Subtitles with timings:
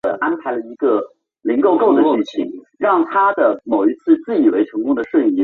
[0.01, 0.01] 阿根廷国家参议院是阿根廷国会的
[5.03, 5.37] 上议院。